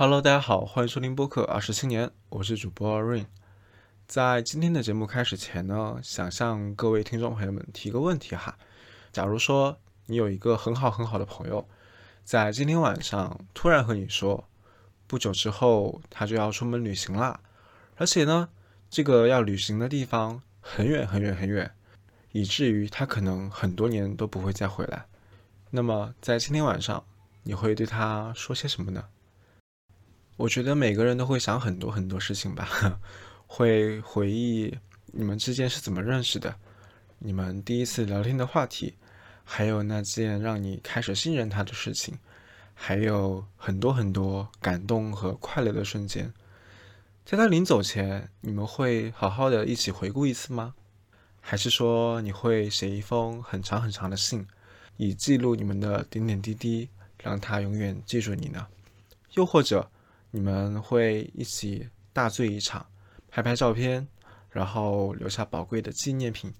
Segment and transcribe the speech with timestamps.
[0.00, 3.26] Hello，大家好，欢迎收听播客二十青年，我是主播 Rain。
[4.06, 8.56] 在今天的节目开始前呢，想向各位听众朋友们提个问题哈。
[9.10, 9.76] 假如说
[10.06, 11.66] 你有一个很好很好的朋友，
[12.22, 14.48] 在今天晚上突然和你说，
[15.08, 17.40] 不久之后他就要出门旅行啦，
[17.96, 18.50] 而且呢，
[18.88, 21.74] 这个要旅行的地方很远很远很远，
[22.30, 25.06] 以至于他可能很多年都不会再回来。
[25.70, 27.02] 那么在今天晚上，
[27.42, 29.02] 你会对他说些什么呢？
[30.38, 33.00] 我觉得每个人都会想很多很多事情吧，
[33.48, 34.72] 会回忆
[35.06, 36.54] 你们之间是怎么认识的，
[37.18, 38.94] 你们第一次聊天的话题，
[39.42, 42.16] 还有那件让你开始信任他的事情，
[42.72, 46.32] 还有很多很多感动和快乐的瞬间。
[47.24, 50.76] 在他临走前，你们会好好的一起回顾一次吗？
[51.40, 54.46] 还是说你会写一封很长很长的信，
[54.98, 58.68] 以记录你们的点点滴滴，让他永远记住你呢？
[59.32, 59.90] 又或者？
[60.38, 62.86] 你们会一起大醉一场，
[63.26, 64.06] 拍拍照片，
[64.50, 66.54] 然后留下宝贵的纪念品。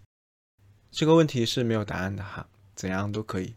[0.90, 3.54] 这个问题是没有答案的哈，怎样都可以。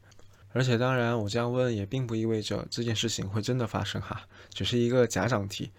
[0.53, 5.72] 而且当然，我这样问也并不意味着这件事情会真的发生哈，只是一个假想题。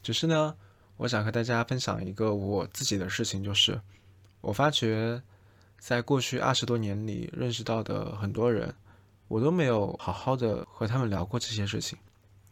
[0.00, 0.54] 只是呢，
[0.96, 3.80] 我想和大家分享一个我自己的事情，就是
[4.42, 5.20] 我发觉
[5.80, 8.72] 在过去二十多年里认识到的很多人，
[9.26, 11.98] 我都没有好好的和他们聊过这些事情。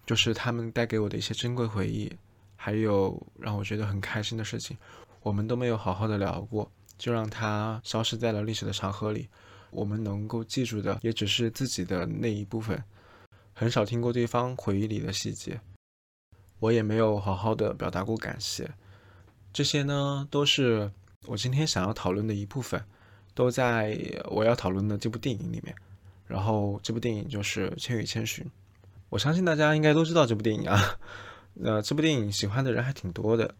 [0.07, 2.11] 就是他们带给我的一些珍贵回忆，
[2.57, 4.77] 还有让我觉得很开心的事情，
[5.23, 9.29] 我们都没有好好的聊过，就让它消失在了历史的长河里。
[9.71, 12.83] 我们能够记住的也只是自己的那一部分，
[13.53, 15.61] 很少听过对方回忆里的细节。
[16.59, 18.69] 我也没有好好的表达过感谢。
[19.53, 20.91] 这些呢，都是
[21.27, 22.85] 我今天想要讨论的一部分，
[23.33, 25.75] 都在我要讨论的这部电影里面。
[26.27, 28.45] 然后这部电影就是《千与千寻》。
[29.11, 30.99] 我相信大家应该都知道这部电影啊，
[31.55, 33.55] 那 这部电影喜欢的人还挺多的，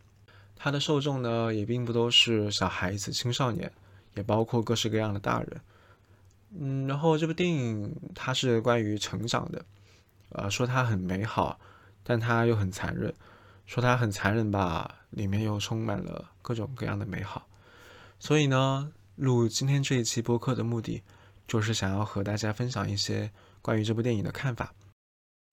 [0.57, 3.71] 它的受众呢也并不都是小孩子、青少年，
[4.15, 5.61] 也包括各式各样的大人。
[6.59, 9.65] 嗯，然后这部电影它是关于成长的，
[10.31, 11.59] 呃，说它很美好，
[12.03, 13.13] 但它又很残忍；
[13.67, 17.47] 说它很残忍吧，里面又充满了各种各样的美好。
[18.19, 21.03] 所以呢，录今天这一期播客的目的，
[21.49, 23.31] 就是想要和大家分享一些
[23.63, 24.73] 关于这部电影的看法。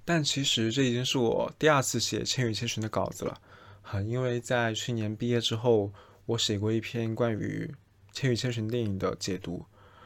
[0.07, 3.37] 但其实这已经是我第二次写《千与千寻》的稿子了，
[3.81, 5.91] 哈，因为在去年毕业之后，
[6.25, 7.69] 我写过一篇关于
[8.17, 9.65] 《千与千寻》电影的解读，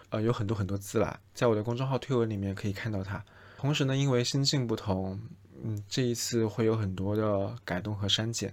[0.09, 3.23] 呃，有很多很多字啦，在我的公众号推文里面可以看到它。
[3.59, 5.19] 同时呢，因为心境不同，
[5.63, 8.51] 嗯，这一次会有很多的改动和删减。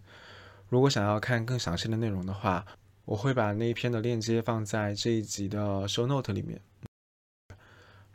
[0.68, 2.66] 如果想要看更详细的内容的话，
[3.06, 6.60] 我会把那一篇的链接放在这一集的 show note 里面。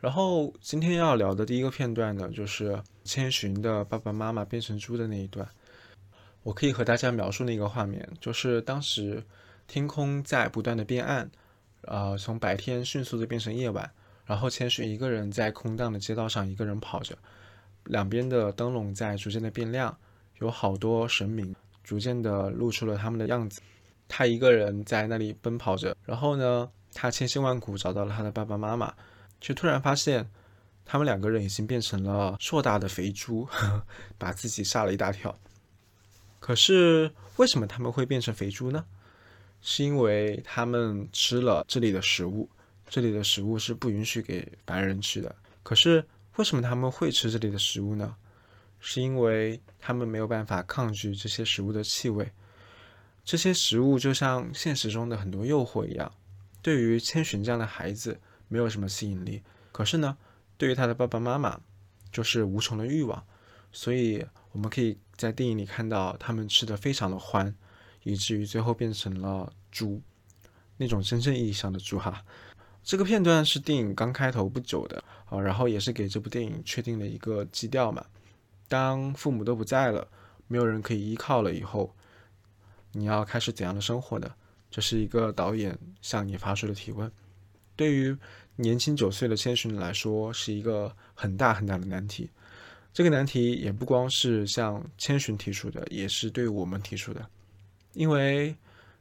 [0.04, 5.48] 然后今天要聊的第一个片段呢，就是千寻的爸爸妈妈变成猪的那一段。
[6.42, 9.24] 我可以和大家描述那个画面，就是当时
[9.66, 11.30] 天空在不断的变暗，
[11.86, 13.90] 呃，从白天迅速的变成夜晚，
[14.26, 17.16] 然后千寻一个人在空荡的街道上一个人跑着，
[17.84, 19.96] 两边的灯笼在逐渐的变亮，
[20.38, 23.62] 有好多神明逐渐的露出了他们的样子。
[24.06, 28.92] 他一个人在那里奔跑着，然后呢，他千辛万苦找到了他的爸爸妈妈。
[29.40, 30.28] 却突然发现，
[30.84, 33.48] 他们两个人已经变成了硕大的肥猪，
[34.18, 35.38] 把自己吓了一大跳。
[36.40, 38.84] 可是为什么他们会变成肥猪呢？
[39.62, 42.50] 是因为他们吃了这里的食物，
[42.88, 45.34] 这里的食物是不允许给凡人吃的。
[45.62, 46.04] 可是
[46.36, 48.14] 为什么他们会吃这里的食物呢？
[48.78, 52.30] 是因为他们没有办法抗拒这些食物的气味。
[53.24, 56.12] 这些食物就像现实中的很多诱惑一样，
[56.60, 58.20] 对于千寻这样的孩子。
[58.48, 60.16] 没有什么吸引力，可是呢，
[60.56, 61.60] 对于他的爸爸妈妈，
[62.12, 63.24] 就是无穷的欲望。
[63.72, 67.52] 所以我们可以在电影里看到他们吃的非常的欢，
[68.04, 70.00] 以至于最后变成了猪，
[70.76, 72.24] 那种真正意义上的猪哈。
[72.84, 78.04] 这个片段是电影刚开头不久的啊，然后也是给这部电影确定了一个基调嘛。
[78.68, 80.06] 当父母都不在了，
[80.46, 81.94] 没有人可以依靠了以后，
[82.92, 84.30] 你要开始怎样的生活呢？
[84.70, 87.10] 这是一个导演向你发出的提问。
[87.76, 88.16] 对于
[88.56, 92.30] 年轻九岁的千寻来说，是一个很大很大的难题。
[92.92, 97.28] 这个难题也不光是向千寻提出的，也是对我们提出的。
[97.92, 98.54] 因为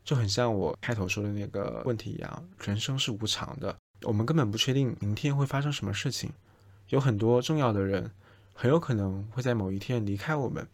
[0.04, 6.32] 就很像我开头说的那个问题一样，人生是无常的，我们根本不确定明天会发生什么事情。
[6.90, 8.10] 有很多重要的人，
[8.54, 10.68] 很有可能会在某一天离开我们，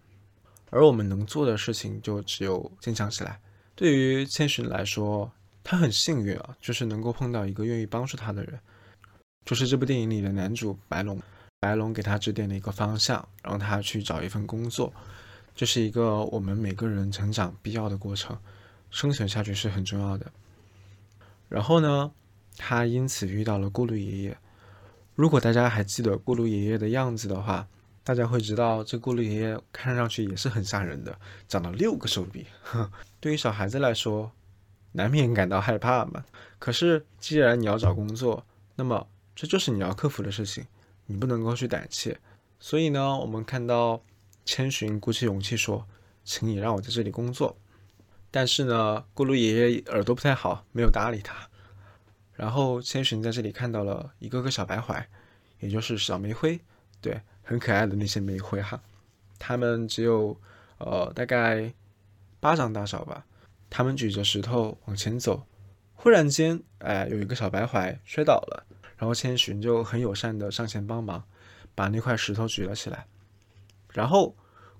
[0.69, 3.40] 而我们能做的事情就只有坚强起来。
[3.75, 5.31] 对于千寻来说，
[5.63, 8.59] 他很幸运啊，就是能够碰到一个愿意帮助他的人，
[9.45, 11.21] 就是这部电影里的男主白龙。
[11.59, 14.94] 白龙给他指点了一个方向，让他去找一份工作。
[15.53, 18.38] 这是一个我们每个人成长必要的过程，
[18.89, 20.31] 生存下去是很重要的。
[21.50, 22.09] 然后呢，
[22.57, 24.38] 他因此遇到了咕噜爷爷。
[25.15, 27.67] 如果大家还记得咕噜爷爷的样子的话，
[28.06, 31.19] 大家会知道这咕噜爷爷看上去也是很吓人的，
[31.50, 32.47] 长了六个手臂。
[33.19, 34.31] 对于小孩子来说，
[34.94, 36.24] 难免感到害怕嘛。
[36.57, 38.45] 可是既然你要找工作，
[38.75, 40.65] 那么这就是你要克服的事情，
[41.06, 42.19] 你不能够去胆怯。
[42.59, 44.01] 所以呢，我们看到。
[44.45, 45.86] 千寻鼓起勇气说
[46.25, 47.56] ：“请你让我在这里工作。”
[48.31, 51.47] 但是呢，咕噜爷爷耳朵不太好，没有搭理他。
[52.33, 55.07] 然后千寻在这里看到了一个个小白槐，
[55.59, 56.59] 也就是小煤灰，
[57.00, 58.81] 对，很可爱的那些煤灰哈。
[59.38, 60.35] 它们只有
[60.80, 61.71] 呃大概
[62.39, 63.24] 巴掌大小吧。
[63.69, 65.45] 他们举着石头往前走，
[65.94, 68.66] 忽然间，哎，有一个小白槐摔倒了，
[68.98, 71.24] 然后千寻就很友善的上前帮忙，
[71.75, 73.06] 把那块石头举了起来。
[73.94, 74.36] 然后，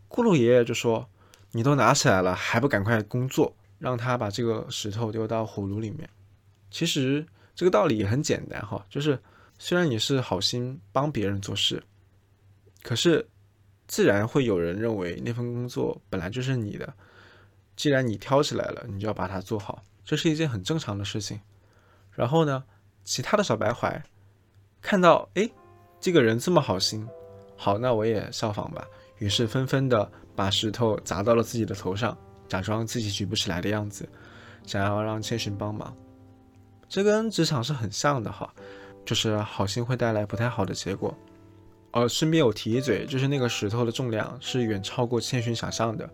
[0.08, 1.08] 咕噜爷爷就说
[1.52, 3.56] ：“你都拿起来了，还不赶快工作？
[3.78, 6.10] 让他把这个石头丢到火炉里面。”
[6.72, 9.20] 其实这个道理也很简单哈，就是
[9.58, 11.84] 虽然你是好心帮别人做事，
[12.82, 13.28] 可是
[13.88, 16.92] 自然会有人认为那份工作本来就是你的。
[17.80, 21.40] 既然你挑起来了，你就要把它做好，这是一件很正常的事情。
[22.12, 22.62] 然后呢，
[23.06, 24.04] 其他的小白槐
[24.82, 25.50] 看到，哎，
[25.98, 27.08] 这个人这么好心，
[27.56, 28.86] 好，那我也效仿吧。
[29.20, 32.18] 于是纷纷的把石头砸到了自己的头上，
[32.50, 34.06] 假装自己举不起来的样子，
[34.66, 35.96] 想要让千寻帮忙。
[36.90, 38.54] 这跟职场是很像的哈，
[39.06, 41.18] 就是好心会带来不太好的结果。
[41.92, 46.10] 呃，顺便有提一嘴，就是那个石头的重量是远超过千寻想象的。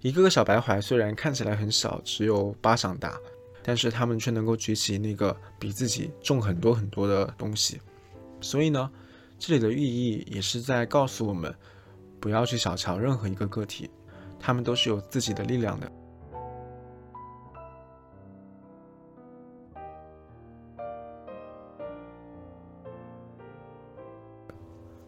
[0.00, 3.18] 一个个小白槐虽然看起来很小，只有巴掌大，
[3.62, 7.80] 但是他们却能够举起那个比自己重很多很多的东西。
[8.40, 8.90] 所以呢，
[9.38, 11.54] 这里的寓意也是在告诉我们。
[12.20, 13.88] 不要去小瞧任何一个个体，
[14.40, 15.88] 他们都是有自己的力量的。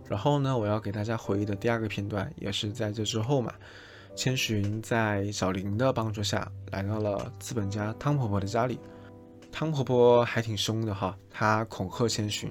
[0.05, 3.53] 然后呢，我要给大家回忆的第二个片段，也是在这之后嘛。
[4.15, 8.79] 千寻在小林的帮助下来到了资本家汤婆婆的家里，
[9.51, 12.51] 汤婆婆还挺凶的哈，她恐吓千寻，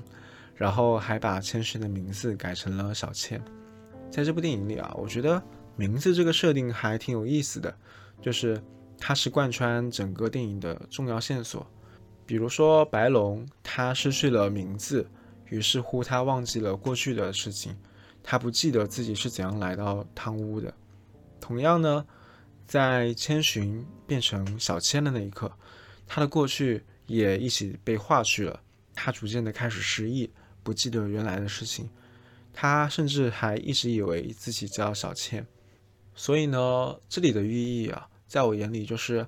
[0.55, 3.39] 然后还把千寻的名字改成了小倩。
[4.09, 5.41] 在这部电影里啊，我觉得
[5.75, 7.73] 名字这个设定还挺有意思的，
[8.21, 8.59] 就是
[8.97, 11.65] 它是贯穿整个电影的重要线索。
[12.25, 15.07] 比如说白龙，他失去了名字，
[15.45, 17.75] 于是乎他忘记了过去的事情，
[18.23, 20.73] 他不记得自己是怎样来到汤屋的。
[21.39, 22.05] 同样呢，
[22.67, 25.51] 在千寻变成小千的那一刻，
[26.05, 28.61] 他的过去也一起被划去了，
[28.93, 30.29] 他逐渐的开始失忆，
[30.63, 31.89] 不记得原来的事情。
[32.51, 35.45] 他甚至还一直以为自己叫小倩，
[36.13, 39.25] 所以呢，这里的寓意啊，在我眼里就是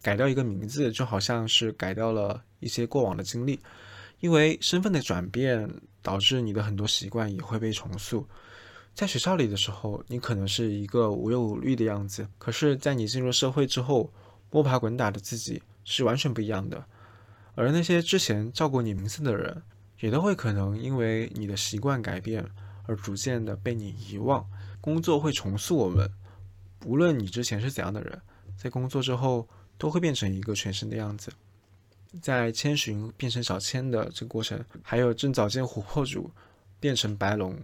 [0.00, 3.58] 改掉一个名字，就好像是改掉了一些过往的经历，
[4.20, 5.68] 因为身份的转变
[6.02, 8.24] 导致你的很多习惯也会被重塑。
[8.98, 14.12] 在学校里的时候，你可能是一个无忧无虑的样子，可是，在你进入社会之后，
[14.50, 16.84] 摸爬滚打的自己是完全不一样的。
[17.54, 19.62] 而那些之前叫过你名字的人，
[20.00, 22.44] 也都会可能因为你的习惯改变。
[22.88, 24.44] 而逐渐的被你遗忘，
[24.80, 26.10] 工作会重塑我们。
[26.84, 28.20] 无论你之前是怎样的人，
[28.56, 29.46] 在工作之后
[29.78, 31.30] 都会变成一个全新的样子。
[32.20, 36.28] 在千寻变成小千的这个过程，还有正早见琥珀主
[36.80, 37.56] 变成白龙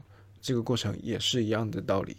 [0.44, 2.18] 这个过程，也是一样的道理。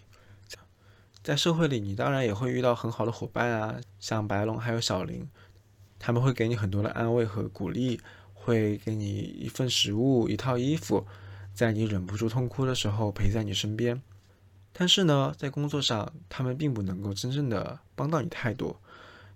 [1.22, 5.30] 在社会里，你当然也会遇到很好的伙伴啊，像白龙还有小林，
[6.00, 8.02] 他们会给你很多的安慰和鼓励，
[8.34, 11.06] 会给你一份食物、一套衣服。
[11.54, 14.02] 在你忍不住痛哭的时候陪在你身边，
[14.74, 18.82] 但是呢，在工作上他们并不能够真正的帮到你太多，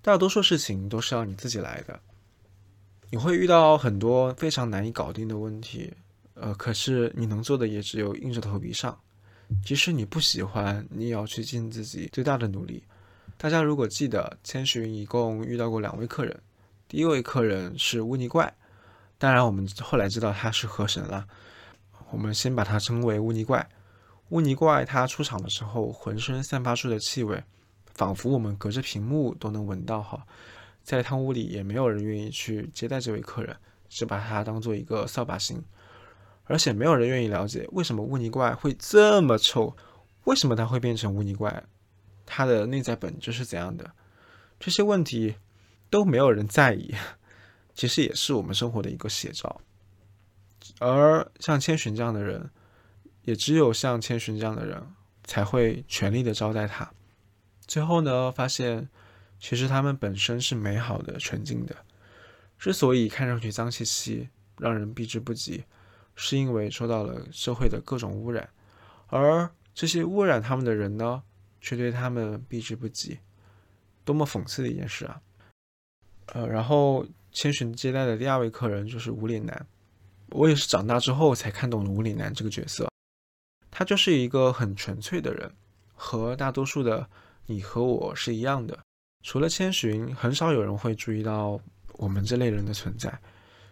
[0.01, 2.00] 大多数事情都是要你自己来的。
[3.12, 5.93] 你会遇到很多非常难以搞定的问题，
[6.41, 8.98] 呃，可是你能做的也只有硬着头皮上，
[9.63, 12.84] 即使你不喜欢，你也要去尽自己最大的努力。
[13.38, 16.41] 大家如果记得，千寻一共遇到过两位客人，
[16.88, 18.53] 第一位客人是污泥怪，
[19.17, 21.27] 当然我们后来知道他是河神了。
[22.12, 23.69] 我们先把它称为污泥怪。
[24.29, 27.43] 污泥怪它出场的时候，浑身散发出的气味，
[27.93, 30.01] 仿佛我们隔着屏幕都能闻到。
[30.01, 30.25] 哈，
[30.84, 33.55] 在汤屋里也没有人愿意去接待这位客人，
[33.89, 35.63] 只把他当做一个扫把星。
[36.50, 39.77] 而且没有人愿意了解为什么污泥怪会这么臭，
[40.24, 41.63] 为什么它会变成污泥怪，
[42.25, 43.91] 它的内在本质是怎样的？
[44.60, 45.36] 这些问题
[45.91, 46.96] 都没有人在意。
[47.75, 49.62] 其实也是我们生活的一个写照。
[50.79, 52.50] 而像千寻这样的人，
[53.24, 54.84] 也只有像千寻这样的人
[55.24, 56.91] 才会全力的招待他。
[57.68, 58.89] 最后呢，发现
[59.39, 61.75] 其实他们本身是美好的、纯净的。
[62.58, 64.27] 之所以看上去脏兮兮，
[64.58, 65.63] 让人避之不及，
[66.22, 68.50] 是因为受到了社会的各种污染，
[69.08, 71.24] 而这些污染他们的人呢，
[71.62, 73.18] 却对他们避之不及。
[74.04, 75.22] 多么讽刺的一件事啊！
[76.34, 79.66] 呃，然后千寻接待的第二位客人就是无脸男。
[80.32, 82.90] 我也是长大之后才看懂了无脸男这个角色，
[83.72, 85.50] 他就是一个很纯粹的人，
[85.94, 87.08] 和大多数的
[87.46, 88.78] 你和我是一样的。
[89.24, 91.60] 除了千寻，很少有人会注意到
[91.94, 93.18] 我们这类人的存在，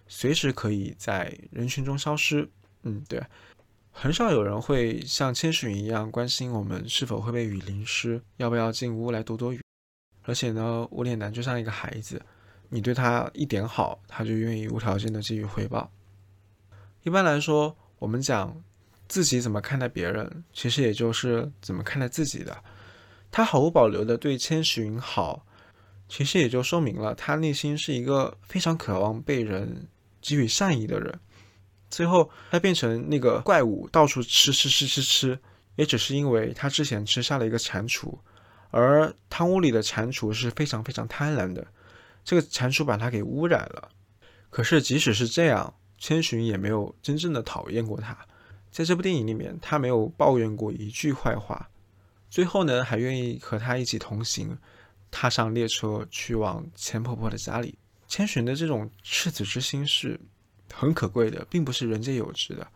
[0.07, 2.49] 随时可以在人群中消失。
[2.83, 3.21] 嗯，对，
[3.91, 9.61] 很少有人会像千寻一样关心我们是否会被雨淋湿，要不要进屋来躲躲雨。
[10.23, 12.21] 而且呢，无脸男就像一个孩子，
[12.69, 15.89] 你对他一点好，他就愿意无条件的给予回报。
[17.03, 18.61] 一般来说，我们讲
[19.07, 22.63] 自己怎么看待别人，其实也就是怎么看待自己的。
[23.31, 25.45] 他毫无保留的对千寻好，
[26.09, 29.87] 其实也就说明了他内心是一个非常渴望被人
[30.21, 31.19] 给予善意的人。
[31.89, 35.39] 最后，他变成那个怪物，到处吃吃吃吃吃，
[35.75, 38.17] 也只是因为他之前吃下了一个蟾蜍，
[38.71, 41.65] 而汤屋里的蟾蜍是非常非常贪婪的，
[42.24, 43.89] 这个蟾蜍把他给污染了。
[44.50, 45.74] 可是，即使是这样。
[46.00, 48.15] 千寻也没有真正的讨厌过他，
[48.69, 51.67] 在这部电影里面，他没有抱怨过一句坏话。
[52.29, 54.55] 最后呢，还愿意和他一起同行，
[55.09, 57.79] 踏上列车去往钱婆婆的家里。
[58.07, 60.19] 千寻的这种赤子之心是
[60.73, 62.67] 很可贵的，并不是人皆有之的。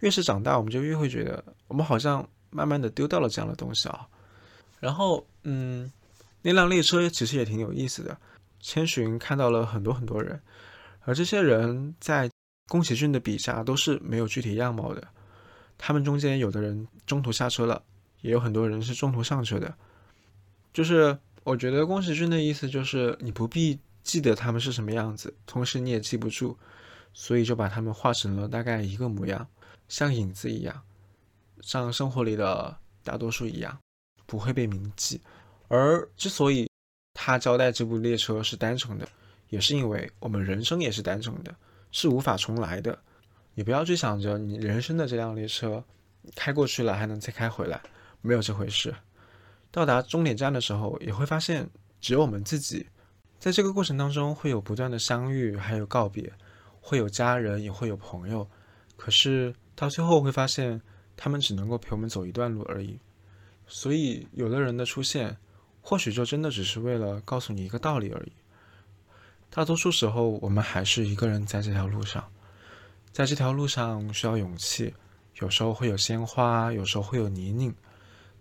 [0.00, 4.06] 越是长大，我们就越会觉得，我们好像慢慢的丢掉了这样的东西啊。
[4.80, 5.90] 然后，嗯，
[6.42, 8.18] 那辆列车其实也挺有意思的。
[8.58, 10.40] 千寻看到了很多很多人。
[11.04, 12.30] 而这些人在
[12.68, 15.06] 宫崎骏的笔下都是没有具体样貌的，
[15.78, 17.82] 他们中间有的人中途下车了，
[18.20, 19.72] 也有很多人是中途上车的。
[20.72, 26.56] 就是我觉得宫崎骏的意思就是你不必记得他们是什么样子，同时你也记不住，
[27.12, 29.46] 所以就把他们画成了大概一个模样，
[29.88, 30.82] 像影子一样，
[31.60, 33.78] 像生活里的大多数一样，
[34.26, 35.20] 不会被铭记。
[35.68, 36.68] 而之所以
[37.14, 39.08] 他交代这部列车是单程的。
[39.48, 41.54] 也是因为我们人生也是单程的，
[41.90, 42.98] 是无法重来的。
[43.54, 45.84] 你不要去想着你人生的这辆列车
[46.34, 47.78] 开过去了还能再开回来，
[48.22, 48.94] 没有这回事。
[49.70, 51.68] 到达终点站的时候，也会发现
[52.00, 52.86] 只有我们自己。
[53.42, 56.32] 在这个过程当中，会有不断的相遇，还有告别，
[56.80, 58.48] 会有家人，也会有朋友。
[58.96, 60.80] 可是到最后会发现，
[61.16, 63.00] 他们只能够陪我们走一段路而已。
[63.66, 65.36] 所以，有的人的出现，
[65.80, 68.32] 或许就真的只是为了告诉你一个道理而已。
[69.50, 72.24] 大多数时候，我们还是一个人在这条路上，
[73.10, 74.94] 在这条路上需要勇气，
[75.40, 77.74] 有时候会有鲜花，有时候会有泥泞，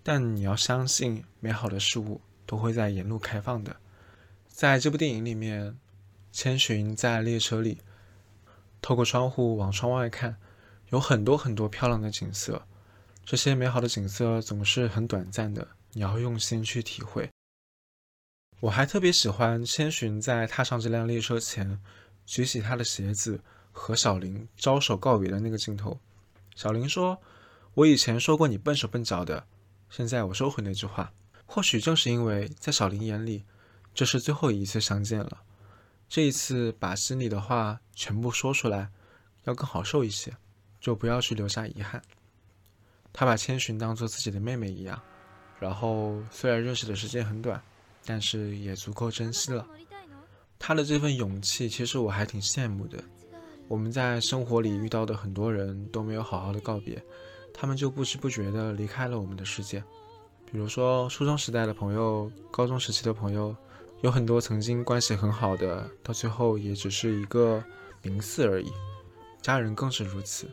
[0.04, 3.76] 但你要相信，美好的事物都会在沿路开放的。
[4.62, 5.76] 在这部电影里面，
[6.32, 7.80] 千寻在列车里，
[8.80, 10.38] 透过窗户往窗外看，
[10.90, 12.68] 有很多很多漂亮的景色，
[13.26, 17.28] 这些美好的景色总是很短暂的，你要用心去体会。
[18.60, 21.82] 我还特别喜欢千寻在踏上这辆列车前，
[22.28, 23.42] 举起他的鞋子
[23.72, 26.00] 和小林招手告别的那个镜头。
[26.56, 27.20] 小林说
[27.74, 29.48] ：“我以前说过你笨手笨脚的，
[29.90, 31.12] 现在我收回那句话。”
[31.48, 33.44] 或许正是因为在小林眼里，
[33.94, 35.42] 这是最后一次相见了，
[36.08, 38.90] 这一次把心里的话全部说出来，
[39.44, 40.36] 要更好受一些，
[40.80, 42.02] 就不要去留下遗憾。
[43.14, 45.02] 他把千寻当做自己的妹妹一样，
[45.60, 47.62] 然后虽然认识的时间很短。
[48.04, 49.64] 但是也足够珍惜了。
[50.58, 52.98] 他的这份勇气，其实我还挺羡慕的。
[53.68, 57.00] 我们在生活里遇到的很多人都没有好好的告别，
[57.54, 59.84] 他们就不知不觉的离开了我们的世界。
[60.52, 63.56] 比如说初中时代的朋友，高中时期的朋友，
[64.02, 67.64] 有很多曾经关系很好的，到最后也只是一个
[68.02, 68.72] 名次而已。
[69.42, 70.48] 家人更是如此。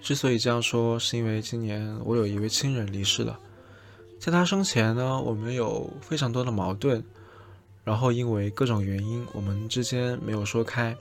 [0.00, 3.38] 之所以这样说，是因为今年我有一位亲人离世了。
[4.18, 7.02] 在他生前呢，我们有非常多的矛盾，
[7.84, 10.96] 然后因为各种原因，我们之间没有说开，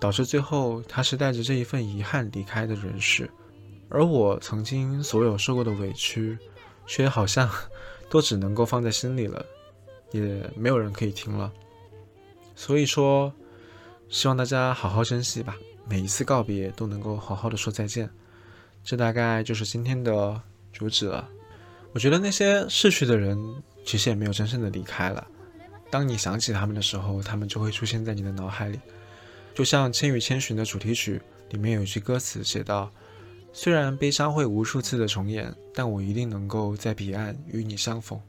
[0.00, 3.30] 导致最后他是带着这一份遗憾离开的人世，
[3.90, 6.38] 而我曾经所有受过的委屈，
[6.86, 7.50] 却好像
[8.08, 9.44] 都只能够放在心里了，
[10.10, 11.52] 也没有人可以听了。
[12.54, 13.32] 所以说，
[14.08, 15.56] 希望大家好好珍惜吧，
[15.88, 18.08] 每一次告别都能够好好的说再见。
[18.84, 20.40] 这大概就是今天的
[20.72, 21.28] 主旨了。
[21.92, 23.38] 我觉得那些逝去的人
[23.84, 25.26] 其实也没有真正的离开了。
[25.90, 28.78] 当你想起他们的时候，他们就会出现在你的脑海里。
[29.54, 32.90] 就像《千与千寻》的主题曲里面有一句歌词写道
[33.52, 38.20] ：“虽然悲伤会无数次的重演，但我一定能够在彼岸与你相逢。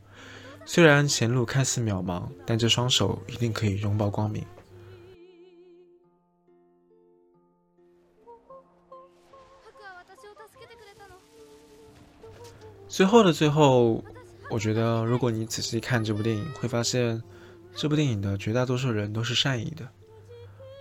[0.65, 4.45] 虽然前路看似渺茫，但这双手一定可以拥抱光明。
[12.87, 14.03] 最后的最后，
[14.49, 17.21] 我觉得如果你仔细看这部电影，会发现
[17.73, 19.87] 这部电影的绝大多数人都是善意的，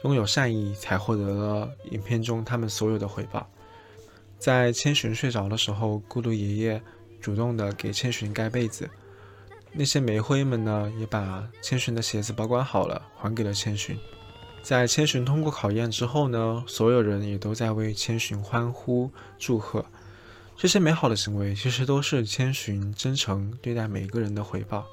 [0.04, 3.48] 拥有善意才获得了影片中他们所有的回报。
[4.38, 6.82] 在千寻睡着的时候，孤独爷爷
[7.20, 8.88] 主动的给千寻盖被子，
[9.72, 13.96] 那些煤灰们呢，也把千寻的鞋子保管好了，还给了千寻。
[14.62, 19.84] 在千寻通过考验之后呢，所有人也都在为千寻欢呼祝贺。
[20.56, 24.84] 这些美好的行为，其实都是千寻真诚对待每一个人的回报。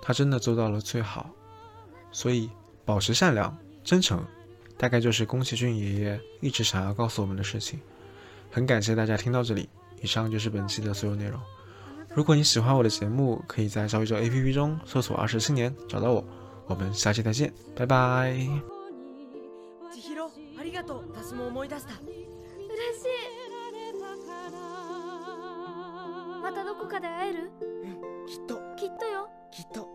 [0.00, 1.28] 他真的做到了最好，
[2.10, 2.48] 所以
[2.84, 4.24] 保持善良、真诚，
[4.78, 7.78] 大概就是宫崎骏爷爷一直想要告诉我们的事情。
[8.50, 9.68] 很感谢大家听到这里，
[10.00, 11.38] 以上就是本期的所有内容。
[12.13, 16.23] 如果你喜欢我的节目，可以在小宇宙 APP 中搜索“二十青年”找到我。
[16.67, 18.37] 我们下期再见，拜拜。
[26.43, 29.87] またどこかで会えるうんきっときっとよきっと